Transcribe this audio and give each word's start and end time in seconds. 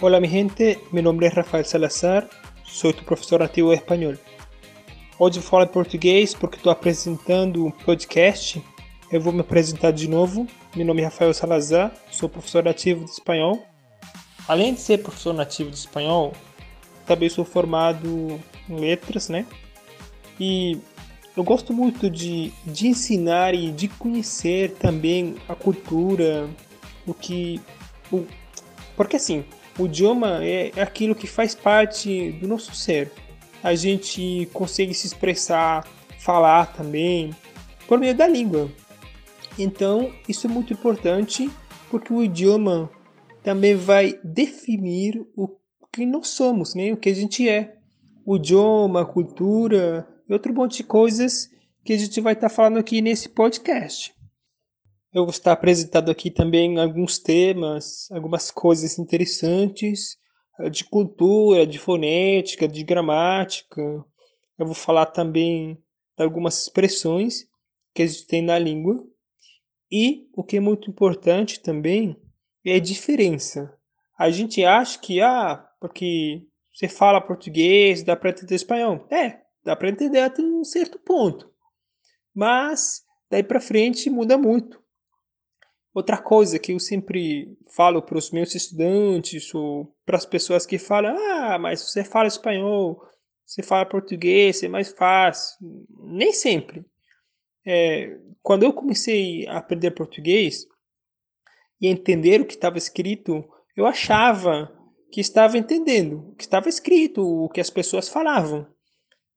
Hola 0.00 0.18
mi 0.18 0.26
gente, 0.26 0.76
meu 0.92 1.04
nome 1.04 1.24
é 1.24 1.28
Rafael 1.28 1.64
Salazar, 1.64 2.28
sou 2.64 2.92
tu 2.92 3.04
professor 3.04 3.38
nativo 3.38 3.72
espanhol. 3.72 4.14
Hoje 5.16 5.38
vou 5.38 5.48
falar 5.48 5.68
português 5.68 6.34
porque 6.34 6.56
estou 6.56 6.72
apresentando 6.72 7.64
um 7.64 7.70
podcast. 7.70 8.60
Eu 9.10 9.20
vou 9.20 9.32
me 9.32 9.40
apresentar 9.40 9.92
de 9.92 10.08
novo. 10.08 10.48
Meu 10.74 10.84
nome 10.84 11.02
é 11.02 11.04
Rafael 11.04 11.32
Salazar, 11.32 11.94
sou 12.10 12.28
professor 12.28 12.64
nativo 12.64 13.04
de 13.04 13.12
espanhol. 13.12 13.64
Além 14.48 14.74
de 14.74 14.80
ser 14.80 14.98
professor 14.98 15.32
nativo 15.32 15.70
de 15.70 15.76
espanhol, 15.76 16.32
também 17.06 17.28
sou 17.28 17.44
formado 17.44 18.40
em 18.68 18.76
letras, 18.76 19.28
né? 19.28 19.46
E 20.40 20.76
eu 21.36 21.44
gosto 21.44 21.72
muito 21.72 22.10
de, 22.10 22.52
de 22.66 22.88
ensinar 22.88 23.54
e 23.54 23.70
de 23.70 23.86
conhecer 23.86 24.72
também 24.72 25.36
a 25.48 25.54
cultura, 25.54 26.50
o 27.06 27.14
que. 27.14 27.60
O, 28.12 28.26
porque 28.96 29.16
assim, 29.16 29.44
o 29.78 29.86
idioma 29.86 30.44
é, 30.44 30.70
é 30.76 30.82
aquilo 30.82 31.14
que 31.14 31.26
faz 31.26 31.54
parte 31.54 32.32
do 32.32 32.46
nosso 32.46 32.74
ser. 32.74 33.10
A 33.62 33.74
gente 33.74 34.48
consegue 34.52 34.94
se 34.94 35.06
expressar, 35.06 35.86
falar 36.18 36.72
também, 36.74 37.34
por 37.86 37.98
meio 37.98 38.14
da 38.14 38.26
língua. 38.26 38.70
Então, 39.58 40.12
isso 40.28 40.46
é 40.46 40.50
muito 40.50 40.72
importante 40.72 41.50
porque 41.90 42.12
o 42.12 42.22
idioma 42.22 42.90
também 43.42 43.76
vai 43.76 44.18
definir 44.24 45.24
o 45.36 45.48
que 45.92 46.04
nós 46.04 46.28
somos, 46.28 46.74
né? 46.74 46.92
o 46.92 46.96
que 46.96 47.08
a 47.08 47.14
gente 47.14 47.48
é. 47.48 47.76
O 48.26 48.36
idioma, 48.36 49.02
a 49.02 49.06
cultura 49.06 50.08
e 50.28 50.32
outro 50.32 50.52
monte 50.52 50.78
de 50.78 50.84
coisas 50.84 51.50
que 51.84 51.92
a 51.92 51.98
gente 51.98 52.20
vai 52.20 52.32
estar 52.32 52.48
tá 52.48 52.54
falando 52.54 52.78
aqui 52.78 53.02
nesse 53.02 53.28
podcast. 53.28 54.14
Eu 55.14 55.22
vou 55.22 55.30
estar 55.30 55.52
apresentando 55.52 56.10
aqui 56.10 56.28
também 56.28 56.76
alguns 56.76 57.20
temas, 57.20 58.10
algumas 58.10 58.50
coisas 58.50 58.98
interessantes 58.98 60.18
eh, 60.58 60.68
de 60.68 60.82
cultura, 60.82 61.64
de 61.64 61.78
fonética, 61.78 62.66
de 62.66 62.82
gramática. 62.82 63.80
Eu 64.58 64.66
vou 64.66 64.74
falar 64.74 65.06
também 65.06 65.80
de 66.18 66.24
algumas 66.24 66.62
expressões 66.62 67.46
que 67.94 68.02
a 68.02 68.06
gente 68.08 68.26
tem 68.26 68.42
na 68.42 68.58
língua. 68.58 69.06
E 69.88 70.28
o 70.34 70.42
que 70.42 70.56
é 70.56 70.60
muito 70.60 70.90
importante 70.90 71.60
também 71.60 72.20
é 72.66 72.74
a 72.74 72.80
diferença. 72.80 73.72
A 74.18 74.30
gente 74.32 74.64
acha 74.64 74.98
que, 74.98 75.20
ah, 75.20 75.64
porque 75.80 76.44
você 76.72 76.88
fala 76.88 77.20
português, 77.20 78.02
dá 78.02 78.16
para 78.16 78.30
entender 78.30 78.56
espanhol. 78.56 79.06
É, 79.12 79.42
dá 79.64 79.76
para 79.76 79.90
entender 79.90 80.22
até 80.22 80.42
um 80.42 80.64
certo 80.64 80.98
ponto. 80.98 81.48
Mas 82.34 83.04
daí 83.30 83.44
para 83.44 83.60
frente 83.60 84.10
muda 84.10 84.36
muito. 84.36 84.82
Outra 85.94 86.18
coisa 86.18 86.58
que 86.58 86.72
eu 86.72 86.80
sempre 86.80 87.56
falo 87.68 88.02
para 88.02 88.18
os 88.18 88.32
meus 88.32 88.52
estudantes 88.56 89.54
ou 89.54 89.94
para 90.04 90.16
as 90.16 90.26
pessoas 90.26 90.66
que 90.66 90.76
falam: 90.76 91.16
ah, 91.16 91.56
mas 91.56 91.82
você 91.82 92.02
fala 92.02 92.26
espanhol, 92.26 93.00
você 93.46 93.62
fala 93.62 93.86
português, 93.86 94.60
é 94.64 94.68
mais 94.68 94.88
fácil. 94.88 95.56
Nem 95.88 96.32
sempre. 96.32 96.84
É, 97.64 98.18
quando 98.42 98.64
eu 98.64 98.72
comecei 98.72 99.46
a 99.46 99.58
aprender 99.58 99.92
português 99.92 100.66
e 101.80 101.86
entender 101.86 102.40
o 102.40 102.44
que 102.44 102.54
estava 102.54 102.76
escrito, 102.76 103.44
eu 103.76 103.86
achava 103.86 104.76
que 105.12 105.20
estava 105.20 105.56
entendendo 105.56 106.30
o 106.30 106.34
que 106.34 106.42
estava 106.42 106.68
escrito, 106.68 107.22
o 107.22 107.48
que 107.48 107.60
as 107.60 107.70
pessoas 107.70 108.08
falavam. 108.08 108.66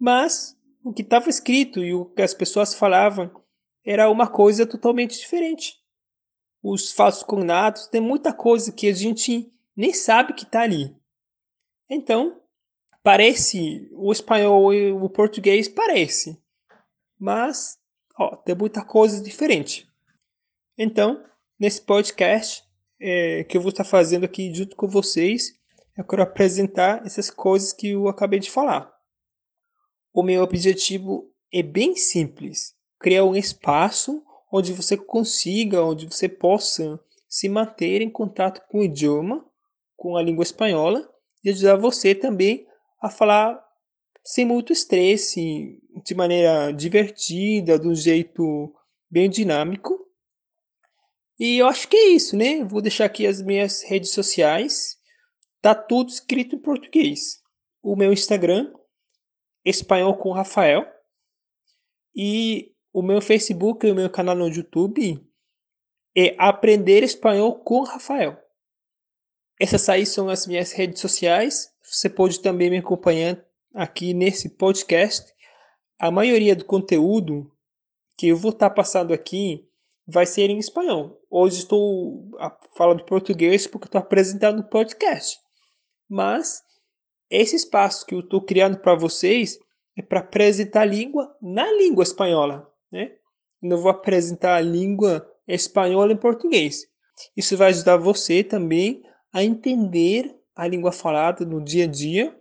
Mas 0.00 0.56
o 0.82 0.94
que 0.94 1.02
estava 1.02 1.28
escrito 1.28 1.84
e 1.84 1.92
o 1.92 2.06
que 2.06 2.22
as 2.22 2.32
pessoas 2.32 2.74
falavam 2.74 3.30
era 3.84 4.10
uma 4.10 4.26
coisa 4.26 4.66
totalmente 4.66 5.18
diferente 5.18 5.74
os 6.62 6.92
falsos 6.92 7.22
cognatos, 7.22 7.86
tem 7.86 8.00
muita 8.00 8.32
coisa 8.32 8.72
que 8.72 8.88
a 8.88 8.92
gente 8.92 9.52
nem 9.76 9.92
sabe 9.92 10.32
que 10.32 10.44
está 10.44 10.62
ali. 10.62 10.96
Então, 11.88 12.40
parece 13.02 13.88
o 13.92 14.12
espanhol 14.12 14.74
e 14.74 14.92
o 14.92 15.08
português 15.08 15.68
parece, 15.68 16.40
mas 17.18 17.78
ó, 18.18 18.36
tem 18.36 18.54
muita 18.54 18.84
coisa 18.84 19.22
diferente. 19.22 19.88
Então, 20.76 21.24
nesse 21.58 21.80
podcast 21.80 22.62
é, 23.00 23.44
que 23.44 23.56
eu 23.56 23.60
vou 23.60 23.70
estar 23.70 23.84
fazendo 23.84 24.24
aqui 24.24 24.52
junto 24.52 24.76
com 24.76 24.88
vocês, 24.88 25.52
eu 25.96 26.04
quero 26.04 26.22
apresentar 26.22 27.04
essas 27.04 27.30
coisas 27.30 27.72
que 27.72 27.90
eu 27.90 28.08
acabei 28.08 28.38
de 28.38 28.50
falar. 28.50 28.92
O 30.12 30.22
meu 30.22 30.42
objetivo 30.42 31.32
é 31.52 31.62
bem 31.62 31.96
simples: 31.96 32.74
criar 33.00 33.24
um 33.24 33.34
espaço 33.34 34.24
onde 34.52 34.72
você 34.72 34.96
consiga, 34.96 35.82
onde 35.82 36.06
você 36.06 36.28
possa 36.28 36.98
se 37.28 37.48
manter 37.48 38.00
em 38.00 38.10
contato 38.10 38.62
com 38.68 38.80
o 38.80 38.84
idioma, 38.84 39.44
com 39.96 40.16
a 40.16 40.22
língua 40.22 40.42
espanhola 40.42 41.08
e 41.44 41.50
ajudar 41.50 41.76
você 41.76 42.14
também 42.14 42.66
a 43.00 43.10
falar 43.10 43.62
sem 44.24 44.44
muito 44.44 44.72
estresse, 44.72 45.80
de 46.04 46.14
maneira 46.14 46.70
divertida, 46.72 47.78
de 47.78 47.88
um 47.88 47.94
jeito 47.94 48.74
bem 49.10 49.28
dinâmico. 49.28 50.06
E 51.38 51.58
eu 51.58 51.66
acho 51.66 51.88
que 51.88 51.96
é 51.96 52.08
isso, 52.08 52.36
né? 52.36 52.64
Vou 52.64 52.82
deixar 52.82 53.04
aqui 53.04 53.26
as 53.26 53.40
minhas 53.40 53.82
redes 53.82 54.10
sociais. 54.10 54.98
Tá 55.62 55.74
tudo 55.74 56.10
escrito 56.10 56.56
em 56.56 56.58
português. 56.58 57.40
O 57.82 57.96
meu 57.96 58.12
Instagram, 58.12 58.72
espanhol 59.64 60.16
com 60.16 60.32
Rafael. 60.32 60.86
E 62.14 62.74
o 62.98 63.02
meu 63.02 63.22
Facebook 63.22 63.86
e 63.86 63.92
o 63.92 63.94
meu 63.94 64.10
canal 64.10 64.34
no 64.34 64.48
YouTube 64.48 65.24
é 66.16 66.34
Aprender 66.36 67.04
Espanhol 67.04 67.60
com 67.60 67.84
Rafael. 67.84 68.36
Essas 69.60 69.88
aí 69.88 70.04
são 70.04 70.28
as 70.28 70.48
minhas 70.48 70.72
redes 70.72 71.00
sociais. 71.00 71.72
Você 71.80 72.10
pode 72.10 72.40
também 72.40 72.68
me 72.68 72.78
acompanhar 72.78 73.40
aqui 73.72 74.12
nesse 74.12 74.48
podcast. 74.48 75.32
A 75.96 76.10
maioria 76.10 76.56
do 76.56 76.64
conteúdo 76.64 77.48
que 78.16 78.26
eu 78.26 78.36
vou 78.36 78.50
estar 78.50 78.70
passando 78.70 79.14
aqui 79.14 79.64
vai 80.04 80.26
ser 80.26 80.50
em 80.50 80.58
espanhol. 80.58 81.22
Hoje 81.30 81.58
estou 81.58 82.28
falando 82.76 83.04
português 83.04 83.68
porque 83.68 83.86
estou 83.86 84.00
apresentando 84.00 84.58
um 84.58 84.68
podcast. 84.68 85.38
Mas 86.08 86.64
esse 87.30 87.54
espaço 87.54 88.04
que 88.04 88.16
eu 88.16 88.20
estou 88.20 88.42
criando 88.42 88.76
para 88.78 88.96
vocês 88.96 89.56
é 89.96 90.02
para 90.02 90.18
apresentar 90.18 90.80
a 90.80 90.84
língua 90.84 91.32
na 91.40 91.70
língua 91.74 92.02
espanhola 92.02 92.67
né? 92.90 93.12
Eu 93.62 93.78
vou 93.78 93.90
apresentar 93.90 94.56
a 94.56 94.60
língua 94.60 95.28
espanhola 95.46 96.12
em 96.12 96.16
português. 96.16 96.86
Isso 97.36 97.56
vai 97.56 97.70
ajudar 97.70 97.96
você 97.96 98.44
também 98.44 99.02
a 99.32 99.42
entender 99.42 100.34
a 100.54 100.66
língua 100.66 100.92
falada 100.92 101.44
no 101.44 101.62
dia 101.62 101.84
a 101.84 101.88
dia 101.88 102.36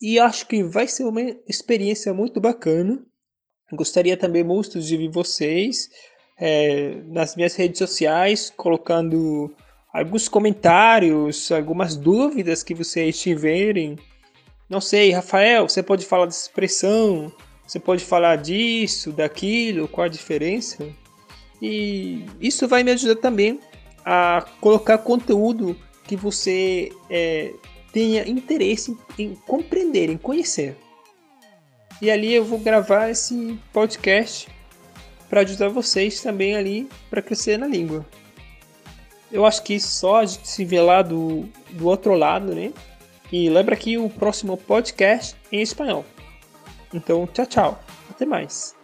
e 0.00 0.18
acho 0.18 0.46
que 0.46 0.62
vai 0.62 0.86
ser 0.86 1.04
uma 1.04 1.20
experiência 1.48 2.12
muito 2.14 2.40
bacana. 2.40 3.04
Gostaria 3.72 4.16
também 4.16 4.42
muito 4.42 4.80
de 4.80 4.96
ver 4.96 5.10
vocês 5.10 5.90
é, 6.38 6.94
nas 7.06 7.36
minhas 7.36 7.54
redes 7.54 7.78
sociais, 7.78 8.52
colocando 8.56 9.54
alguns 9.92 10.28
comentários, 10.28 11.50
algumas 11.50 11.96
dúvidas 11.96 12.62
que 12.62 12.74
vocês 12.74 13.20
tiverem. 13.20 13.96
Não 14.68 14.80
sei, 14.80 15.10
Rafael, 15.10 15.68
você 15.68 15.82
pode 15.82 16.06
falar 16.06 16.26
dessa 16.26 16.42
expressão? 16.42 17.32
Você 17.68 17.78
pode 17.78 18.02
falar 18.02 18.36
disso, 18.36 19.12
daquilo, 19.12 19.86
qual 19.86 20.06
a 20.06 20.08
diferença. 20.08 20.88
E 21.60 22.24
isso 22.40 22.66
vai 22.66 22.82
me 22.82 22.90
ajudar 22.92 23.16
também 23.16 23.60
a 24.02 24.46
colocar 24.58 24.96
conteúdo 24.96 25.76
que 26.04 26.16
você 26.16 26.90
é, 27.10 27.52
tenha 27.92 28.26
interesse 28.26 28.96
em 29.18 29.34
compreender, 29.34 30.08
em 30.08 30.16
conhecer. 30.16 30.78
E 32.00 32.10
ali 32.10 32.32
eu 32.32 32.42
vou 32.42 32.58
gravar 32.58 33.10
esse 33.10 33.58
podcast 33.70 34.48
para 35.28 35.42
ajudar 35.42 35.68
vocês 35.68 36.22
também 36.22 36.56
ali 36.56 36.88
para 37.10 37.20
crescer 37.20 37.58
na 37.58 37.66
língua. 37.66 38.06
Eu 39.30 39.44
acho 39.44 39.62
que 39.62 39.78
só 39.78 40.20
a 40.20 40.24
gente 40.24 40.48
se 40.48 40.64
vê 40.64 40.80
lá 40.80 41.02
do, 41.02 41.46
do 41.72 41.86
outro 41.86 42.14
lado, 42.14 42.54
né? 42.54 42.72
E 43.30 43.50
lembra 43.50 43.76
que 43.76 43.98
o 43.98 44.08
próximo 44.08 44.56
podcast 44.56 45.36
é 45.52 45.56
em 45.56 45.60
espanhol. 45.60 46.06
Então, 46.92 47.26
tchau, 47.26 47.46
tchau. 47.46 47.78
Até 48.10 48.24
mais. 48.24 48.77